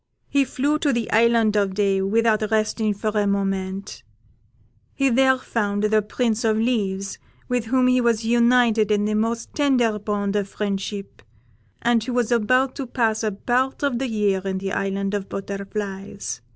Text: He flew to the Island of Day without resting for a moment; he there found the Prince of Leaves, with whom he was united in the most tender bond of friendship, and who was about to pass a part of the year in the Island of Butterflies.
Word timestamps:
He 0.29 0.45
flew 0.45 0.79
to 0.79 0.91
the 0.91 1.11
Island 1.11 1.55
of 1.55 1.75
Day 1.75 2.01
without 2.01 2.49
resting 2.49 2.91
for 2.95 3.09
a 3.11 3.27
moment; 3.27 4.01
he 4.95 5.09
there 5.09 5.37
found 5.37 5.83
the 5.83 6.01
Prince 6.01 6.43
of 6.43 6.57
Leaves, 6.57 7.19
with 7.47 7.65
whom 7.65 7.85
he 7.85 8.01
was 8.01 8.25
united 8.25 8.89
in 8.91 9.05
the 9.05 9.13
most 9.13 9.53
tender 9.53 9.99
bond 9.99 10.35
of 10.35 10.49
friendship, 10.49 11.21
and 11.83 12.03
who 12.03 12.13
was 12.13 12.31
about 12.31 12.73
to 12.77 12.87
pass 12.87 13.21
a 13.23 13.31
part 13.31 13.83
of 13.83 13.99
the 13.99 14.07
year 14.09 14.41
in 14.43 14.57
the 14.57 14.71
Island 14.71 15.13
of 15.13 15.29
Butterflies. 15.29 16.41